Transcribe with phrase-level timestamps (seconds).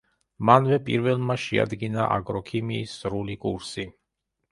[0.49, 3.87] მანვე პირველმა შეადგინა აგროქიმიის სრული კურსი.